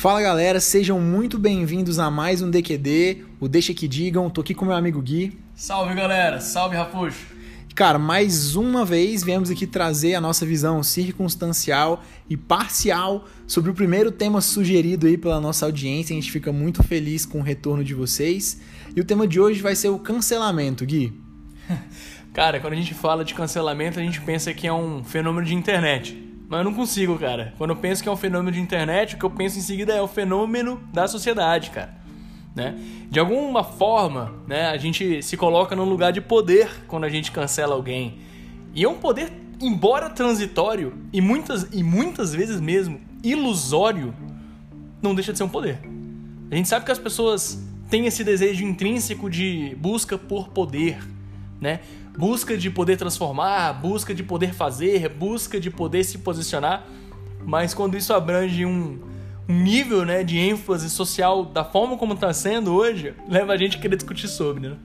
[0.00, 4.30] Fala galera, sejam muito bem-vindos a mais um DQD, o Deixa Que Digam.
[4.30, 5.38] Tô aqui com meu amigo Gui.
[5.54, 7.26] Salve galera, salve Rafuxo.
[7.74, 13.74] Cara, mais uma vez viemos aqui trazer a nossa visão circunstancial e parcial sobre o
[13.74, 16.14] primeiro tema sugerido aí pela nossa audiência.
[16.14, 18.58] A gente fica muito feliz com o retorno de vocês.
[18.96, 21.12] E o tema de hoje vai ser o cancelamento, Gui.
[22.32, 25.54] Cara, quando a gente fala de cancelamento, a gente pensa que é um fenômeno de
[25.54, 26.16] internet.
[26.48, 27.54] Mas eu não consigo, cara.
[27.58, 29.92] Quando eu penso que é um fenômeno de internet, o que eu penso em seguida
[29.92, 31.94] é o fenômeno da sociedade, cara.
[32.54, 32.76] Né?
[33.10, 37.32] De alguma forma, né, a gente se coloca num lugar de poder quando a gente
[37.32, 38.18] cancela alguém.
[38.74, 44.14] E é um poder, embora transitório e muitas, e muitas vezes mesmo ilusório,
[45.02, 45.80] não deixa de ser um poder.
[46.50, 50.98] A gente sabe que as pessoas têm esse desejo intrínseco de busca por poder,
[51.60, 51.80] né?
[52.16, 56.86] Busca de poder transformar, busca de poder fazer, busca de poder se posicionar,
[57.44, 58.98] mas quando isso abrange um,
[59.48, 63.76] um nível né, de ênfase social da forma como está sendo hoje, leva a gente
[63.76, 64.76] a querer discutir sobre, né?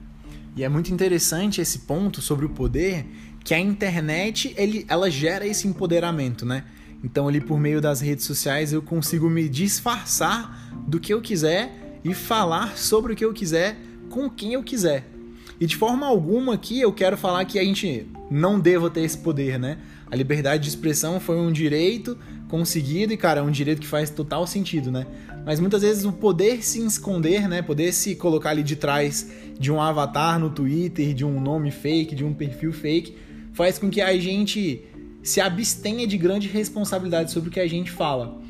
[0.56, 3.04] E é muito interessante esse ponto sobre o poder,
[3.44, 6.64] que a internet ele, ela gera esse empoderamento, né?
[7.04, 12.00] Então ali por meio das redes sociais eu consigo me disfarçar do que eu quiser
[12.02, 13.76] e falar sobre o que eu quiser
[14.08, 15.15] com quem eu quiser.
[15.60, 19.16] E de forma alguma aqui eu quero falar que a gente não deva ter esse
[19.16, 19.78] poder, né?
[20.10, 22.16] A liberdade de expressão foi um direito
[22.48, 25.06] conseguido e, cara, é um direito que faz total sentido, né?
[25.44, 27.62] Mas muitas vezes o poder se esconder, né?
[27.62, 32.14] Poder se colocar ali de trás de um avatar no Twitter, de um nome fake,
[32.14, 33.16] de um perfil fake,
[33.52, 34.84] faz com que a gente
[35.22, 38.40] se abstenha de grande responsabilidade sobre o que a gente fala.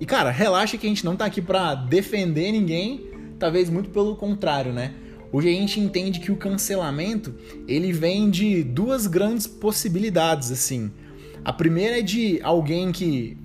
[0.00, 3.06] E, cara, relaxa que a gente não tá aqui pra defender ninguém,
[3.38, 4.92] talvez muito pelo contrário, né?
[5.30, 7.34] Hoje a gente entende que o cancelamento
[7.66, 10.90] ele vem de duas grandes possibilidades assim.
[11.44, 13.36] A primeira é de alguém que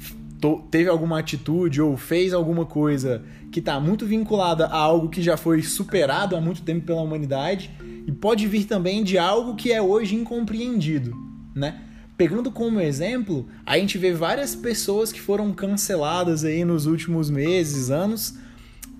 [0.71, 5.37] teve alguma atitude ou fez alguma coisa que está muito vinculada a algo que já
[5.37, 7.71] foi superado há muito tempo pela humanidade
[8.07, 11.15] e pode vir também de algo que é hoje incompreendido,
[11.55, 11.81] né?
[12.17, 17.89] Pegando como exemplo, a gente vê várias pessoas que foram canceladas aí nos últimos meses,
[17.89, 18.35] anos,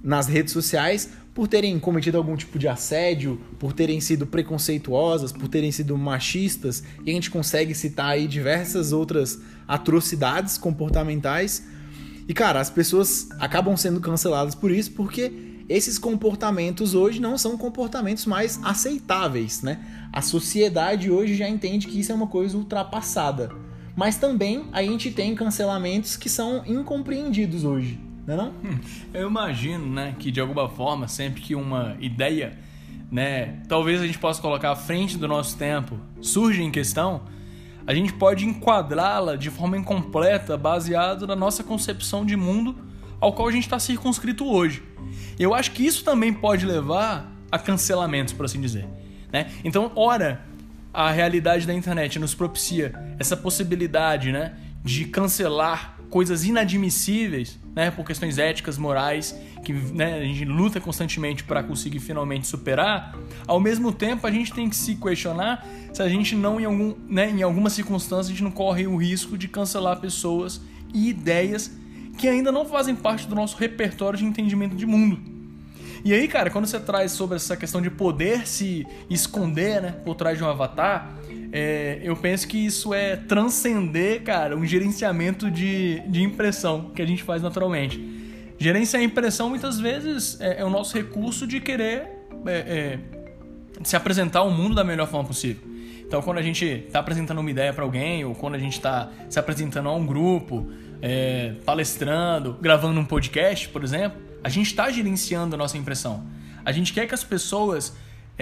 [0.04, 5.48] nas redes sociais por terem cometido algum tipo de assédio, por terem sido preconceituosas, por
[5.48, 11.66] terem sido machistas, e a gente consegue citar aí diversas outras atrocidades comportamentais.
[12.28, 15.32] E cara, as pessoas acabam sendo canceladas por isso porque
[15.68, 19.80] esses comportamentos hoje não são comportamentos mais aceitáveis, né?
[20.12, 23.50] A sociedade hoje já entende que isso é uma coisa ultrapassada.
[23.96, 28.00] Mas também a gente tem cancelamentos que são incompreendidos hoje.
[28.26, 28.50] Não é não?
[28.64, 28.80] Hum,
[29.14, 32.58] eu imagino, né, que de alguma forma, sempre que uma ideia,
[33.12, 37.22] né, talvez a gente possa colocar à frente do nosso tempo, surge em questão,
[37.86, 42.76] a gente pode enquadrá-la de forma incompleta, baseado na nossa concepção de mundo
[43.20, 44.82] ao qual a gente está circunscrito hoje.
[45.38, 48.88] Eu acho que isso também pode levar a cancelamentos, por assim dizer.
[49.32, 49.52] Né?
[49.64, 50.42] Então, ora,
[50.94, 58.06] a realidade da internet nos propicia essa possibilidade né, de cancelar coisas inadmissíveis, né, por
[58.06, 59.36] questões éticas, morais,
[59.66, 64.54] que né, a gente luta constantemente para conseguir finalmente superar, ao mesmo tempo a gente
[64.54, 68.36] tem que se questionar se a gente não, em, algum, né, em alguma circunstância, a
[68.36, 70.62] gente não corre o risco de cancelar pessoas
[70.94, 71.72] e ideias
[72.16, 75.20] que ainda não fazem parte do nosso repertório de entendimento de mundo.
[76.06, 80.14] E aí, cara, quando você traz sobre essa questão de poder se esconder né, por
[80.14, 81.12] trás de um avatar,
[81.56, 87.06] é, eu penso que isso é transcender, cara, um gerenciamento de, de impressão que a
[87.06, 88.04] gente faz naturalmente.
[88.58, 92.10] Gerenciar a impressão muitas vezes é, é o nosso recurso de querer
[92.48, 93.00] é, é
[93.84, 95.62] se apresentar ao mundo da melhor forma possível.
[96.00, 99.12] Então, quando a gente está apresentando uma ideia para alguém, ou quando a gente está
[99.30, 100.72] se apresentando a um grupo,
[101.04, 106.26] é, palestrando, gravando um podcast, por exemplo, a gente está gerenciando a nossa impressão.
[106.66, 107.96] A gente quer que as pessoas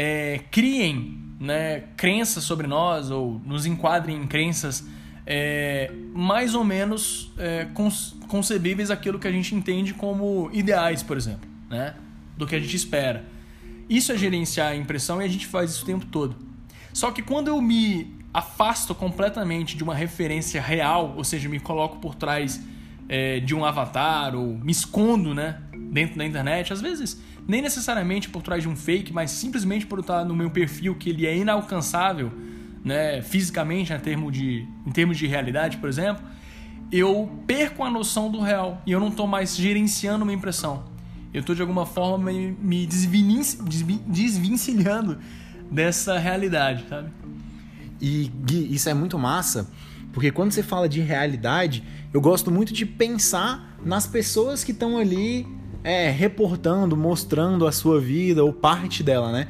[0.03, 4.83] é, criem né, crenças sobre nós ou nos enquadrem em crenças
[5.27, 7.67] é, mais ou menos é,
[8.27, 11.93] concebíveis aquilo que a gente entende como ideais, por exemplo, né,
[12.35, 13.23] do que a gente espera.
[13.87, 16.35] Isso é gerenciar a impressão e a gente faz isso o tempo todo.
[16.91, 21.99] Só que quando eu me afasto completamente de uma referência real, ou seja, me coloco
[21.99, 22.59] por trás
[23.07, 25.61] é, de um avatar ou me escondo né,
[25.91, 29.99] dentro da internet, às vezes nem necessariamente por trás de um fake, mas simplesmente por
[29.99, 32.31] estar no meu perfil que ele é inalcançável,
[32.83, 36.23] né, fisicamente, em termos de, em termos de realidade, por exemplo,
[36.91, 40.83] eu perco a noção do real e eu não estou mais gerenciando uma impressão.
[41.33, 45.17] Eu estou de alguma forma me, me desvencilhando
[45.71, 47.09] dessa realidade, sabe?
[48.01, 49.69] E Gui, isso é muito massa,
[50.11, 51.83] porque quando você fala de realidade,
[52.13, 55.47] eu gosto muito de pensar nas pessoas que estão ali
[55.83, 59.47] é, reportando, mostrando a sua vida ou parte dela, né?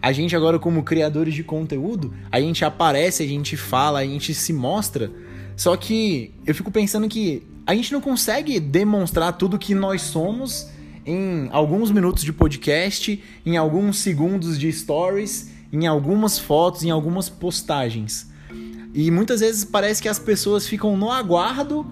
[0.00, 4.34] A gente agora como criadores de conteúdo, a gente aparece, a gente fala, a gente
[4.34, 5.10] se mostra.
[5.56, 10.68] Só que eu fico pensando que a gente não consegue demonstrar tudo que nós somos
[11.06, 17.28] em alguns minutos de podcast, em alguns segundos de stories, em algumas fotos, em algumas
[17.28, 18.30] postagens.
[18.92, 21.86] E muitas vezes parece que as pessoas ficam no aguardo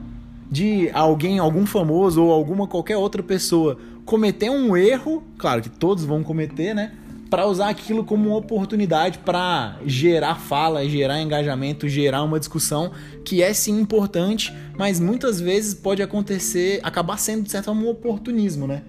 [0.53, 6.05] de alguém, algum famoso ou alguma qualquer outra pessoa cometer um erro, claro que todos
[6.05, 6.93] vão cometer, né?
[7.31, 12.93] Para usar aquilo como uma oportunidade para gerar fala, gerar engajamento, gerar uma discussão
[13.25, 17.89] que é sim importante, mas muitas vezes pode acontecer, acabar sendo de certa forma um
[17.89, 18.83] oportunismo, né?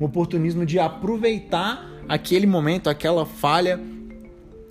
[0.00, 3.78] Um oportunismo de aproveitar aquele momento, aquela falha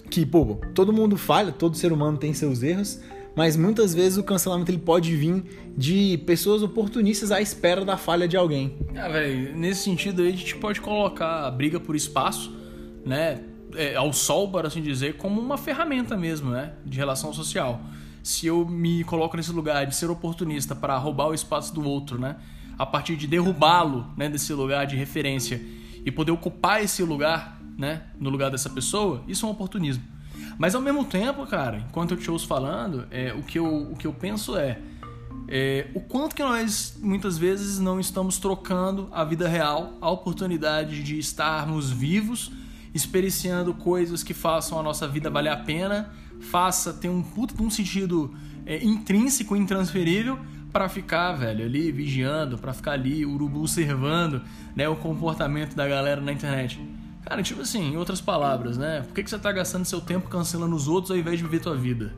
[0.10, 3.00] que, pô, todo mundo falha, todo ser humano tem seus erros,
[3.39, 5.45] mas muitas vezes o cancelamento ele pode vir
[5.77, 8.75] de pessoas oportunistas à espera da falha de alguém.
[8.94, 12.53] Ah, velho, nesse sentido aí a gente pode colocar a briga por espaço,
[13.06, 13.39] né,
[13.77, 17.80] é, ao sol, para assim dizer, como uma ferramenta mesmo, né, de relação social.
[18.21, 22.19] Se eu me coloco nesse lugar de ser oportunista para roubar o espaço do outro,
[22.19, 22.36] né,
[22.77, 25.62] a partir de derrubá-lo, né, desse lugar de referência
[26.06, 30.03] e poder ocupar esse lugar, né, no lugar dessa pessoa, isso é um oportunismo.
[30.59, 33.95] Mas ao mesmo tempo, cara, enquanto eu te ouço falando, é, o, que eu, o
[33.95, 34.77] que eu penso é,
[35.47, 41.01] é o quanto que nós muitas vezes não estamos trocando a vida real, a oportunidade
[41.01, 42.51] de estarmos vivos,
[42.94, 47.69] experienciando coisas que façam a nossa vida valer a pena, faça ter um puto um
[47.69, 48.35] sentido
[48.65, 50.38] é, intrínseco, intransferível,
[50.73, 54.41] para ficar, velho, ali vigiando, para ficar ali urubu observando,
[54.75, 56.79] né, o comportamento da galera na internet.
[57.25, 59.01] Cara, tipo assim, em outras palavras, né?
[59.01, 61.60] Por que, que você tá gastando seu tempo cancelando os outros ao invés de viver
[61.60, 62.13] tua vida?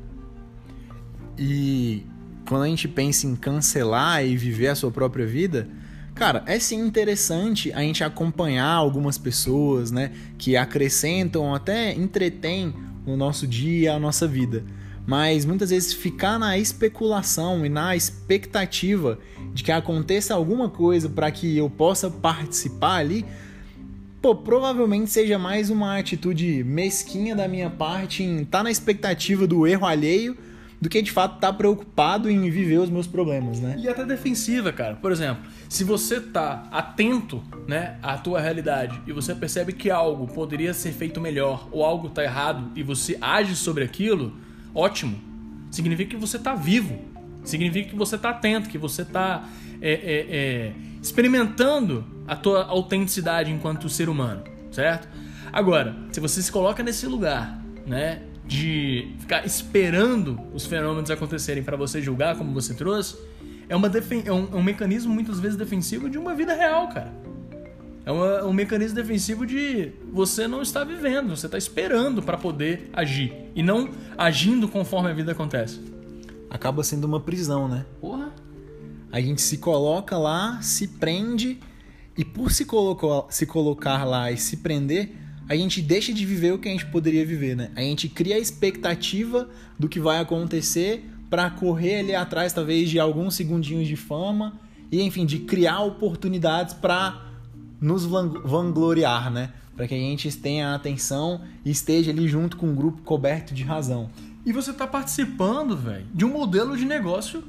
[1.38, 2.06] E
[2.48, 5.68] quando a gente pensa em cancelar e viver a sua própria vida,
[6.14, 10.12] cara, é sim interessante a gente acompanhar algumas pessoas, né?
[10.38, 12.74] Que acrescentam, até entretêm
[13.06, 14.64] o nosso dia, a nossa vida.
[15.06, 19.18] Mas muitas vezes ficar na especulação e na expectativa
[19.54, 23.26] de que aconteça alguma coisa para que eu possa participar ali
[24.22, 29.48] pô, provavelmente seja mais uma atitude mesquinha da minha parte em estar tá na expectativa
[29.48, 30.38] do erro alheio
[30.80, 33.76] do que de fato estar tá preocupado em viver os meus problemas, né?
[33.78, 34.96] E até defensiva, cara.
[34.96, 40.28] Por exemplo, se você tá atento, né, à tua realidade e você percebe que algo
[40.28, 44.34] poderia ser feito melhor ou algo tá errado e você age sobre aquilo,
[44.74, 45.20] ótimo.
[45.70, 47.00] Significa que você tá vivo.
[47.44, 49.48] Significa que você tá atento, que você tá
[49.82, 50.72] é, é, é,
[51.02, 55.08] experimentando a tua autenticidade enquanto ser humano, certo?
[55.52, 61.76] Agora, se você se coloca nesse lugar, né, de ficar esperando os fenômenos acontecerem para
[61.76, 63.18] você julgar como você trouxe,
[63.68, 67.12] é, uma é um, é um, mecanismo muitas vezes defensivo de uma vida real, cara.
[68.06, 72.90] É uma, um mecanismo defensivo de você não está vivendo, você está esperando para poder
[72.92, 75.80] agir e não agindo conforme a vida acontece.
[76.50, 77.86] Acaba sendo uma prisão, né?
[78.02, 78.34] Porra.
[79.12, 81.60] A gente se coloca lá, se prende
[82.18, 85.16] e por se, colocou, se colocar lá e se prender,
[85.50, 87.72] a gente deixa de viver o que a gente poderia viver, né?
[87.76, 93.00] A gente cria a expectativa do que vai acontecer para correr ali atrás, talvez, de
[93.00, 94.60] alguns segundinhos de fama
[94.92, 97.26] e, enfim, de criar oportunidades para
[97.82, 99.52] nos vangloriar, né?
[99.76, 103.64] Para que a gente tenha atenção e esteja ali junto com um grupo coberto de
[103.64, 104.10] razão.
[104.46, 107.44] E você tá participando, velho, de um modelo de negócio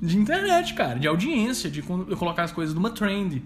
[0.00, 3.42] de internet, cara, de audiência, de colocar as coisas numa trend,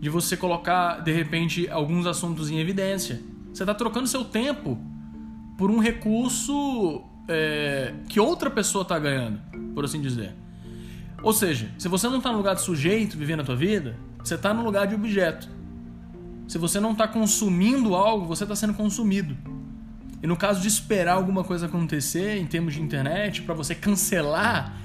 [0.00, 3.20] de você colocar, de repente, alguns assuntos em evidência.
[3.52, 4.78] Você está trocando seu tempo
[5.58, 9.40] por um recurso é, que outra pessoa está ganhando,
[9.74, 10.34] por assim dizer.
[11.22, 14.36] Ou seja, se você não está no lugar de sujeito vivendo a tua vida, você
[14.36, 15.48] está no lugar de objeto.
[16.48, 19.36] Se você não está consumindo algo, você está sendo consumido.
[20.22, 24.76] E no caso de esperar alguma coisa acontecer em termos de internet, para você cancelar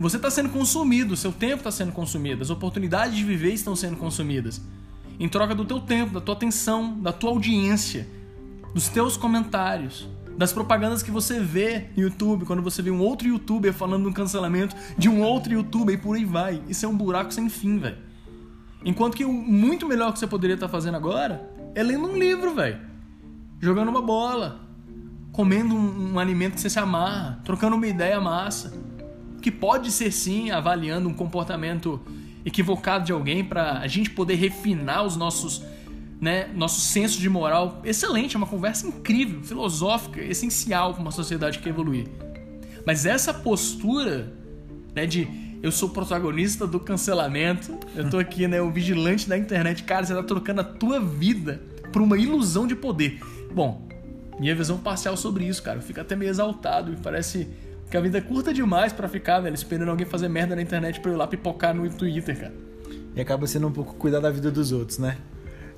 [0.00, 3.98] você está sendo consumido, seu tempo está sendo consumido, as oportunidades de viver estão sendo
[3.98, 4.62] consumidas.
[5.18, 8.08] Em troca do teu tempo, da tua atenção, da tua audiência,
[8.72, 13.28] dos teus comentários, das propagandas que você vê no YouTube, quando você vê um outro
[13.28, 16.62] youtuber falando um cancelamento de um outro youtuber e por aí vai.
[16.66, 17.98] Isso é um buraco sem fim, velho.
[18.82, 22.16] Enquanto que o muito melhor que você poderia estar tá fazendo agora é lendo um
[22.16, 22.78] livro, velho.
[23.60, 24.62] Jogando uma bola,
[25.30, 28.72] comendo um, um alimento que você se amarra, trocando uma ideia massa
[29.40, 32.00] que pode ser sim avaliando um comportamento
[32.44, 35.62] equivocado de alguém para a gente poder refinar os nossos
[36.20, 41.58] né, nosso senso de moral excelente, é uma conversa incrível, filosófica, essencial para uma sociedade
[41.58, 42.06] que evoluir.
[42.84, 44.30] Mas essa postura
[44.94, 45.26] né, de
[45.62, 50.14] eu sou protagonista do cancelamento, eu tô aqui, né, o vigilante da internet, cara, você
[50.14, 53.20] tá trocando a tua vida por uma ilusão de poder.
[53.52, 53.88] Bom,
[54.38, 57.48] minha visão parcial sobre isso, cara, eu fico até meio exaltado e parece
[57.90, 61.00] que a vida é curta demais para ficar, velho, esperando alguém fazer merda na internet
[61.00, 62.54] pra eu ir lá pipocar no Twitter, cara.
[63.16, 65.16] E acaba sendo um pouco cuidar da vida dos outros, né?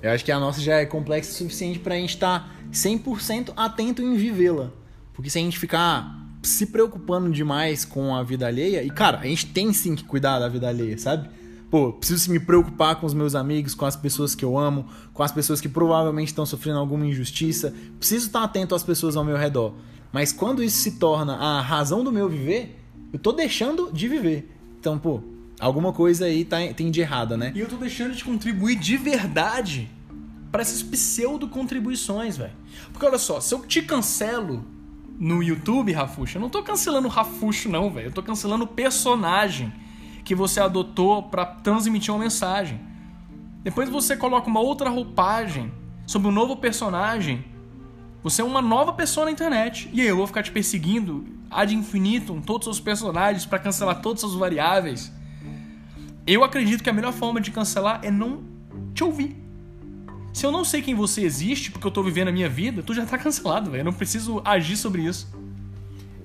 [0.02, 3.52] Eu acho que a nossa já é complexa o suficiente pra gente estar tá 100%
[3.56, 4.70] atento em vivê-la.
[5.14, 9.26] Porque se a gente ficar se preocupando demais com a vida alheia, e cara, a
[9.26, 11.30] gente tem sim que cuidar da vida alheia, sabe?
[11.70, 15.22] Pô, preciso me preocupar com os meus amigos, com as pessoas que eu amo, com
[15.22, 17.72] as pessoas que provavelmente estão sofrendo alguma injustiça.
[17.98, 19.74] Preciso estar atento às pessoas ao meu redor.
[20.12, 22.78] Mas quando isso se torna a razão do meu viver,
[23.12, 24.54] eu tô deixando de viver.
[24.78, 25.22] Então, pô,
[25.58, 27.52] alguma coisa aí tá, tem de errada, né?
[27.54, 29.88] E eu tô deixando de contribuir de verdade
[30.50, 32.52] para essas pseudo contribuições, velho.
[32.92, 34.64] Porque olha só, se eu te cancelo
[35.18, 38.08] no YouTube, Rafuxo, eu não tô cancelando o Rafuxo não, velho.
[38.08, 39.72] Eu tô cancelando o personagem
[40.24, 42.78] que você adotou para transmitir uma mensagem.
[43.62, 45.72] Depois você coloca uma outra roupagem
[46.06, 47.44] sobre um novo personagem.
[48.22, 49.90] Você é uma nova pessoa na internet.
[49.92, 54.34] E eu vou ficar te perseguindo ad infinitum todos os personagens para cancelar todas as
[54.34, 55.12] variáveis.
[56.26, 58.44] Eu acredito que a melhor forma de cancelar é não
[58.94, 59.36] te ouvir.
[60.32, 62.94] Se eu não sei quem você existe, porque eu tô vivendo a minha vida, tu
[62.94, 63.80] já tá cancelado, velho.
[63.80, 65.28] Eu não preciso agir sobre isso.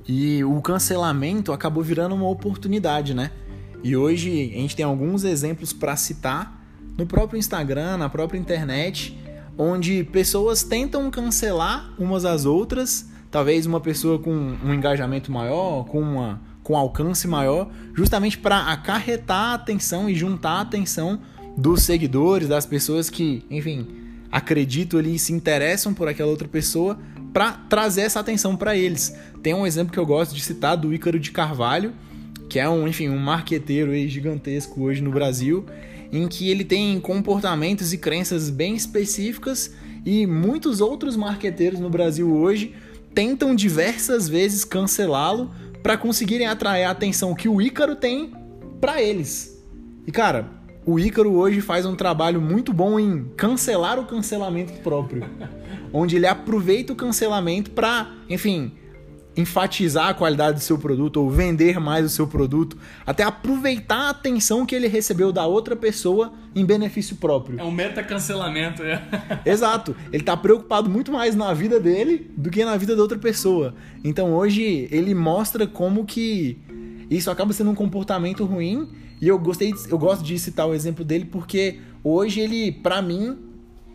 [0.07, 3.31] E o cancelamento acabou virando uma oportunidade, né?
[3.83, 6.63] E hoje a gente tem alguns exemplos para citar
[6.97, 9.17] no próprio Instagram, na própria internet,
[9.57, 16.01] onde pessoas tentam cancelar umas às outras, talvez uma pessoa com um engajamento maior, com
[16.01, 21.17] uma com alcance maior, justamente para acarretar a atenção e juntar a atenção
[21.57, 23.87] dos seguidores, das pessoas que, enfim,
[24.29, 26.99] acreditam ali se interessam por aquela outra pessoa
[27.31, 29.15] para trazer essa atenção para eles.
[29.41, 31.93] Tem um exemplo que eu gosto de citar do Ícaro de Carvalho,
[32.49, 35.65] que é um, enfim, um marqueteiro gigantesco hoje no Brasil,
[36.11, 39.73] em que ele tem comportamentos e crenças bem específicas
[40.05, 42.73] e muitos outros marqueteiros no Brasil hoje
[43.13, 48.31] tentam diversas vezes cancelá-lo para conseguirem atrair a atenção que o Ícaro tem
[48.79, 49.61] para eles.
[50.05, 50.49] E cara,
[50.85, 55.25] o Ícaro hoje faz um trabalho muito bom em cancelar o cancelamento próprio,
[55.91, 58.71] onde ele aproveita o cancelamento para, enfim,
[59.37, 62.75] enfatizar a qualidade do seu produto ou vender mais o seu produto,
[63.05, 67.59] até aproveitar a atenção que ele recebeu da outra pessoa em benefício próprio.
[67.59, 69.01] É um meta cancelamento, é.
[69.45, 69.95] Exato.
[70.11, 73.75] Ele está preocupado muito mais na vida dele do que na vida da outra pessoa.
[74.03, 76.57] Então hoje ele mostra como que
[77.09, 78.89] isso acaba sendo um comportamento ruim
[79.21, 83.37] e eu gostei, eu gosto de citar o exemplo dele porque hoje ele, para mim,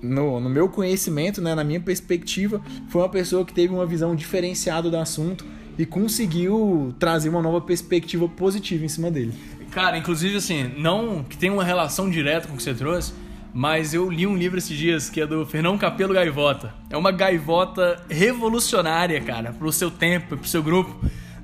[0.02, 4.16] no, no meu conhecimento, né, na minha perspectiva, foi uma pessoa que teve uma visão
[4.16, 5.47] diferenciada do assunto
[5.78, 9.32] e conseguiu trazer uma nova perspectiva positiva em cima dele.
[9.71, 13.14] Cara, inclusive assim, não que tem uma relação direta com o que você trouxe,
[13.54, 16.75] mas eu li um livro esses dias que é do Fernão Capelo Gaivota.
[16.90, 20.94] É uma gaivota revolucionária, cara, pro seu tempo, pro seu grupo,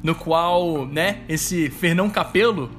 [0.02, 2.70] no qual, né, esse Fernão Capelo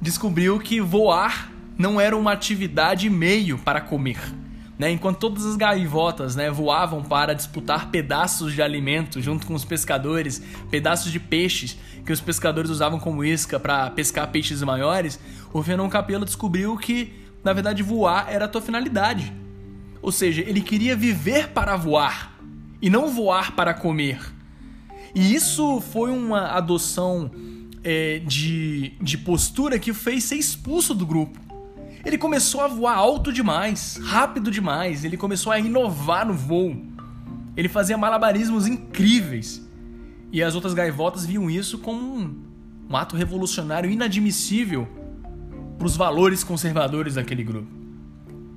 [0.00, 4.18] descobriu que voar não era uma atividade meio para comer
[4.78, 4.92] né?
[4.92, 10.40] Enquanto todas as gaivotas né, voavam para disputar pedaços de alimento junto com os pescadores,
[10.70, 15.18] pedaços de peixes que os pescadores usavam como isca para pescar peixes maiores,
[15.52, 19.32] o Fernão Capello descobriu que, na verdade, voar era a tua finalidade.
[20.00, 22.38] Ou seja, ele queria viver para voar
[22.80, 24.20] e não voar para comer.
[25.14, 27.30] E isso foi uma adoção
[27.82, 31.47] é, de, de postura que o fez ser expulso do grupo.
[32.04, 36.76] Ele começou a voar alto demais, rápido demais, ele começou a inovar no voo.
[37.56, 39.66] Ele fazia malabarismos incríveis.
[40.30, 42.42] E as outras gaivotas viam isso como um,
[42.88, 44.86] um ato revolucionário inadmissível
[45.76, 47.68] para os valores conservadores daquele grupo.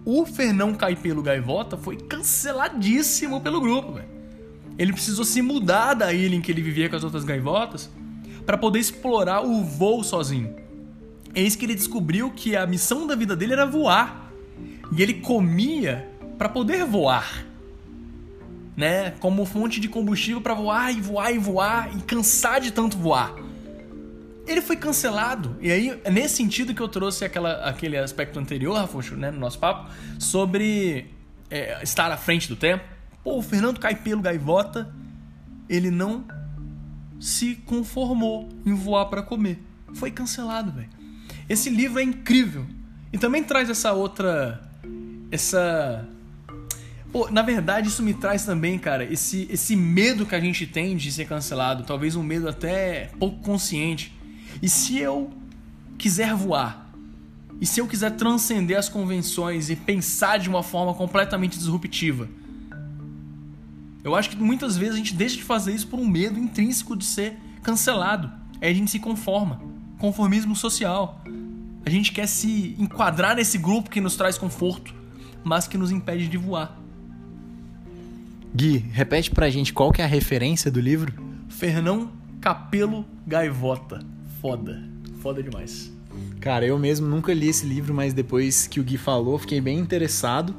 [0.04, 3.94] O Fernão Caipelo Gaivota foi canceladíssimo pelo grupo.
[3.94, 4.10] Véio.
[4.78, 7.90] Ele precisou se mudar da ilha em que ele vivia com as outras gaivotas
[8.46, 10.56] para poder explorar o voo sozinho.
[11.34, 14.32] Eis que ele descobriu que a missão da vida dele era voar.
[14.96, 17.46] E ele comia para poder voar.
[18.76, 19.12] Né?
[19.20, 23.34] Como fonte de combustível para voar e voar e voar e cansar de tanto voar.
[24.46, 25.56] Ele foi cancelado.
[25.62, 29.40] E aí, é nesse sentido que eu trouxe aquela, aquele aspecto anterior, Rafuxo, né, no
[29.40, 31.06] nosso papo, sobre
[31.50, 32.84] é, estar à frente do tempo.
[33.24, 34.94] Pô, o Fernando Caipelo Gaivota,
[35.70, 36.26] ele não
[37.20, 39.60] se conformou em voar para comer.
[39.94, 40.90] Foi cancelado, velho.
[41.52, 42.66] Esse livro é incrível.
[43.12, 44.62] E também traz essa outra.
[45.30, 46.08] Essa.
[47.12, 50.96] Pô, na verdade, isso me traz também, cara, esse, esse medo que a gente tem
[50.96, 54.18] de ser cancelado, talvez um medo até pouco consciente.
[54.62, 55.30] E se eu
[55.98, 56.90] quiser voar?
[57.60, 62.30] E se eu quiser transcender as convenções e pensar de uma forma completamente disruptiva?
[64.06, 66.96] Eu acho que muitas vezes a gente deixa de fazer isso por um medo intrínseco
[66.96, 68.32] de ser cancelado.
[68.62, 69.71] Aí a gente se conforma.
[70.02, 71.22] Conformismo social.
[71.86, 74.96] A gente quer se enquadrar nesse grupo que nos traz conforto,
[75.44, 76.82] mas que nos impede de voar.
[78.52, 81.14] Gui, repete pra gente qual que é a referência do livro?
[81.50, 84.04] Fernão Capelo Gaivota.
[84.42, 84.84] Foda.
[85.22, 85.94] Foda demais.
[86.40, 89.78] Cara, eu mesmo nunca li esse livro, mas depois que o Gui falou, fiquei bem
[89.78, 90.56] interessado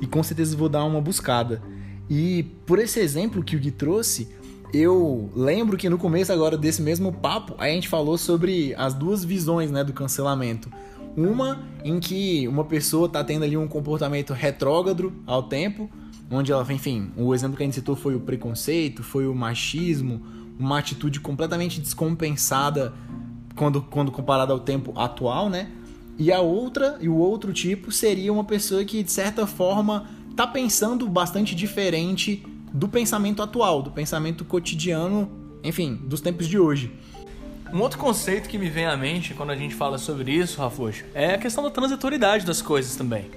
[0.00, 1.62] e com certeza vou dar uma buscada.
[2.08, 4.28] E por esse exemplo que o Gui trouxe,
[4.72, 9.24] eu lembro que no começo agora desse mesmo papo, a gente falou sobre as duas
[9.24, 10.70] visões, né, do cancelamento.
[11.16, 15.90] Uma em que uma pessoa tá tendo ali um comportamento retrógrado ao tempo,
[16.30, 20.22] onde ela, enfim, o exemplo que a gente citou foi o preconceito, foi o machismo,
[20.58, 22.92] uma atitude completamente descompensada
[23.56, 25.68] quando, quando comparada ao tempo atual, né?
[26.16, 30.46] E a outra, e o outro tipo seria uma pessoa que de certa forma tá
[30.46, 35.30] pensando bastante diferente do pensamento atual, do pensamento cotidiano,
[35.62, 36.92] enfim, dos tempos de hoje.
[37.72, 41.04] Um outro conceito que me vem à mente quando a gente fala sobre isso, Rafuxo,
[41.14, 43.30] é a questão da transitoriedade das coisas também.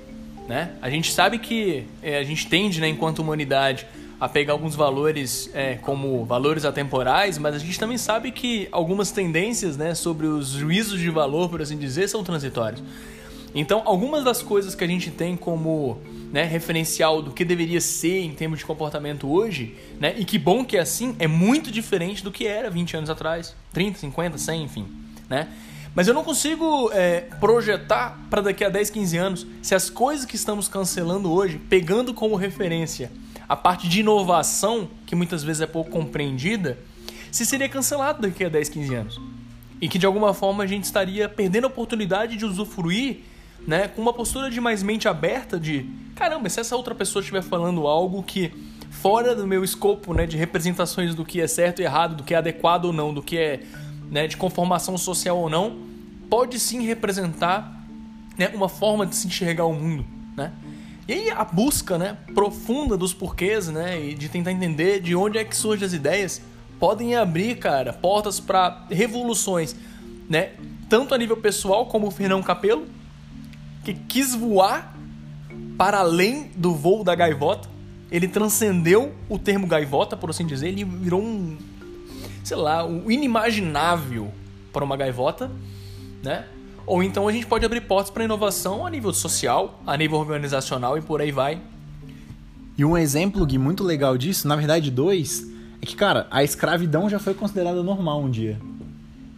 [0.48, 0.72] Né?
[0.82, 3.86] A gente sabe que é, a gente tende, né, enquanto humanidade,
[4.20, 9.12] a pegar alguns valores é, como valores atemporais, mas a gente também sabe que algumas
[9.12, 12.82] tendências né, sobre os juízos de valor, por assim dizer, são transitórios.
[13.56, 16.00] Então, algumas das coisas que a gente tem como
[16.32, 20.66] né, referencial do que deveria ser em termos de comportamento hoje, né, e que bom
[20.66, 24.64] que é assim, é muito diferente do que era 20 anos atrás, 30, 50, 100,
[24.64, 24.88] enfim.
[25.30, 25.48] Né?
[25.94, 30.26] Mas eu não consigo é, projetar para daqui a 10, 15 anos se as coisas
[30.26, 33.12] que estamos cancelando hoje, pegando como referência
[33.48, 36.80] a parte de inovação, que muitas vezes é pouco compreendida,
[37.32, 39.22] se seria cancelado daqui a 10, 15 anos.
[39.80, 43.22] E que de alguma forma a gente estaria perdendo a oportunidade de usufruir
[43.68, 47.42] né, com uma postura de mais mente aberta de caramba, se essa outra pessoa estiver
[47.42, 48.52] falando algo que
[48.90, 52.34] fora do meu escopo, né, de representações do que é certo e errado, do que
[52.34, 53.62] é adequado ou não, do que é,
[54.10, 55.78] né, de conformação social ou não,
[56.30, 57.84] pode sim representar,
[58.38, 60.52] né, uma forma de se enxergar o mundo, né?
[61.06, 65.38] E aí a busca, né, profunda dos porquês, né, e de tentar entender de onde
[65.38, 66.42] é que surgem as ideias,
[66.80, 69.76] podem abrir, cara, portas para revoluções,
[70.30, 70.52] né?
[70.88, 72.88] Tanto a nível pessoal como o Fernão Capelo,
[73.84, 74.96] que quis voar
[75.78, 77.70] para além do voo da gaivota.
[78.12, 81.58] Ele transcendeu o termo gaivota, por assim dizer, ele virou um,
[82.44, 84.32] sei lá, um inimaginável
[84.72, 85.52] para uma gaivota,
[86.24, 86.46] né?
[86.86, 90.98] Ou então a gente pode abrir portas para inovação a nível social, a nível organizacional
[90.98, 91.60] e por aí vai.
[92.78, 95.48] E um exemplo, Gui, muito legal disso, na verdade dois,
[95.82, 98.60] é que, cara, a escravidão já foi considerada normal um dia.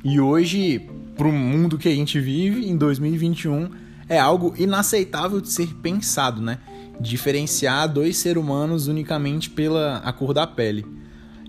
[0.04, 0.80] E hoje,
[1.18, 3.70] pro mundo que a gente vive, em 2021,
[4.08, 6.60] é algo inaceitável de ser pensado, né?
[7.00, 10.86] Diferenciar dois seres humanos unicamente pela a cor da pele.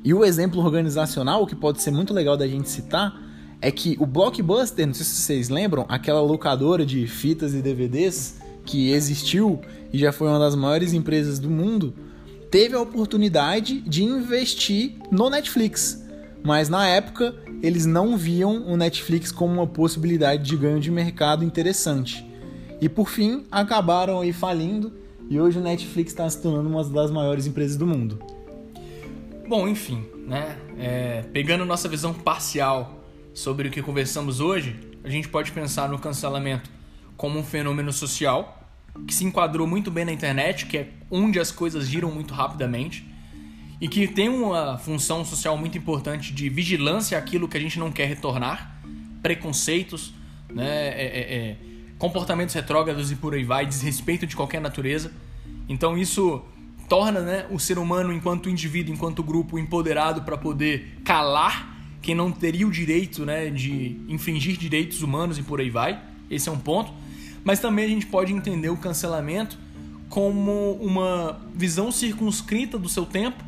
[0.04, 3.20] E o exemplo organizacional, que pode ser muito legal da gente citar,
[3.60, 8.38] é que o Blockbuster, não sei se vocês lembram, aquela locadora de fitas e DVDs
[8.64, 9.60] que existiu
[9.92, 11.94] e já foi uma das maiores empresas do mundo,
[12.50, 16.04] teve a oportunidade de investir no Netflix.
[16.44, 21.44] Mas na época eles não viam o Netflix como uma possibilidade de ganho de mercado
[21.44, 22.24] interessante.
[22.80, 24.92] E por fim, acabaram aí falindo
[25.28, 28.18] e hoje o Netflix está se tornando uma das maiores empresas do mundo.
[29.48, 30.58] Bom, enfim, né?
[30.78, 35.98] É, pegando nossa visão parcial sobre o que conversamos hoje, a gente pode pensar no
[35.98, 36.70] cancelamento
[37.16, 38.62] como um fenômeno social
[39.06, 43.06] que se enquadrou muito bem na internet, que é onde as coisas giram muito rapidamente
[43.80, 47.92] e que tem uma função social muito importante de vigilância àquilo que a gente não
[47.92, 48.80] quer retornar,
[49.22, 50.14] preconceitos,
[50.50, 50.88] né?
[50.88, 51.56] É, é, é
[51.98, 55.12] comportamentos retrógrados e por aí vai, desrespeito de qualquer natureza.
[55.68, 56.42] Então isso
[56.88, 62.30] torna né, o ser humano, enquanto indivíduo, enquanto grupo, empoderado para poder calar quem não
[62.30, 66.00] teria o direito né, de infringir direitos humanos e por aí vai.
[66.30, 66.92] Esse é um ponto.
[67.42, 69.58] Mas também a gente pode entender o cancelamento
[70.08, 73.42] como uma visão circunscrita do seu tempo,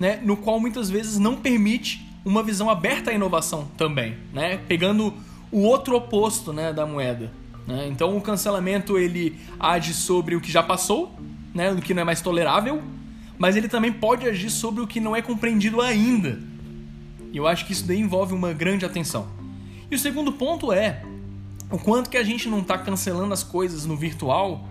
[0.00, 5.14] né, no qual muitas vezes não permite uma visão aberta à inovação também, né, pegando
[5.50, 7.30] o outro oposto né, da moeda.
[7.66, 7.88] Né?
[7.88, 11.14] Então o cancelamento ele age sobre o que já passou,
[11.54, 11.70] né?
[11.72, 12.82] o que não é mais tolerável,
[13.38, 16.38] mas ele também pode agir sobre o que não é compreendido ainda.
[17.32, 19.26] E eu acho que isso daí envolve uma grande atenção.
[19.90, 21.02] E o segundo ponto é
[21.70, 24.68] o quanto que a gente não está cancelando as coisas no virtual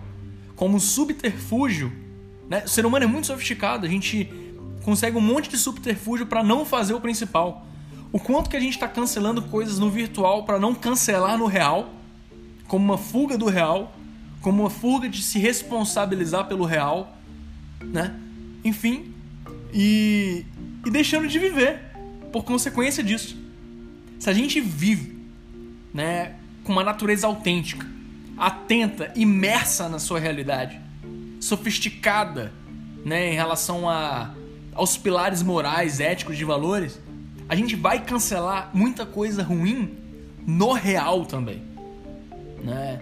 [0.54, 1.92] como subterfúgio
[2.48, 2.62] Né?
[2.64, 4.28] O ser humano é muito sofisticado, a gente
[4.84, 7.66] consegue um monte de subterfúgio para não fazer o principal.
[8.12, 11.90] O quanto que a gente está cancelando coisas no virtual para não cancelar no real,
[12.68, 13.94] como uma fuga do real,
[14.40, 17.16] como uma fuga de se responsabilizar pelo real,
[17.80, 18.14] né?
[18.64, 19.12] Enfim,
[19.72, 20.44] e,
[20.84, 21.80] e deixando de viver
[22.32, 23.36] por consequência disso.
[24.18, 25.18] Se a gente vive,
[25.92, 27.86] né, com uma natureza autêntica,
[28.36, 30.80] atenta, imersa na sua realidade,
[31.40, 32.52] sofisticada,
[33.04, 34.32] né, em relação a,
[34.74, 37.00] aos pilares morais, éticos, de valores,
[37.48, 39.98] a gente vai cancelar muita coisa ruim
[40.46, 41.62] no real também,
[42.62, 43.00] né?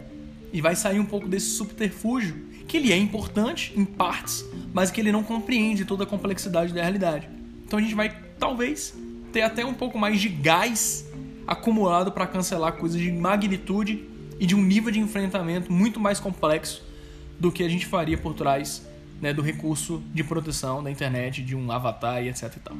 [0.53, 2.35] E vai sair um pouco desse subterfúgio,
[2.67, 6.81] que ele é importante em partes, mas que ele não compreende toda a complexidade da
[6.83, 7.29] realidade.
[7.65, 8.95] Então a gente vai talvez
[9.33, 11.07] ter até um pouco mais de gás
[11.47, 16.85] acumulado para cancelar coisas de magnitude e de um nível de enfrentamento muito mais complexo
[17.39, 18.87] do que a gente faria por trás
[19.21, 22.77] né, do recurso de proteção da internet, de um avatar e etc e tal.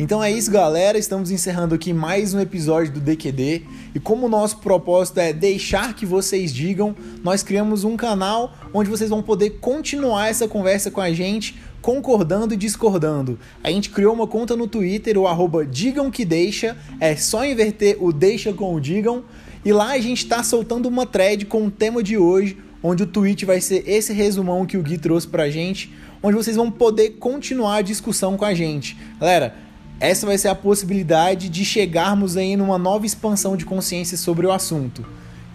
[0.00, 0.96] Então é isso, galera.
[0.96, 3.62] Estamos encerrando aqui mais um episódio do DQD.
[3.96, 8.88] E como o nosso propósito é deixar que vocês digam, nós criamos um canal onde
[8.88, 13.40] vocês vão poder continuar essa conversa com a gente, concordando e discordando.
[13.60, 16.76] A gente criou uma conta no Twitter, o arroba digam que deixa.
[17.00, 19.24] É só inverter o deixa com o digam.
[19.64, 23.06] E lá a gente está soltando uma thread com o tema de hoje, onde o
[23.06, 27.16] tweet vai ser esse resumão que o Gui trouxe pra gente, onde vocês vão poder
[27.18, 28.96] continuar a discussão com a gente.
[29.18, 29.66] Galera,
[30.00, 34.52] essa vai ser a possibilidade de chegarmos aí numa nova expansão de consciência sobre o
[34.52, 35.04] assunto.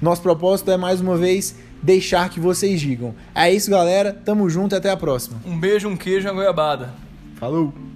[0.01, 3.15] Nosso propósito é mais uma vez deixar que vocês digam.
[3.33, 4.13] É isso, galera.
[4.13, 5.41] Tamo junto e até a próxima.
[5.45, 6.93] Um beijo, um queijo e uma goiabada.
[7.35, 7.92] Falou!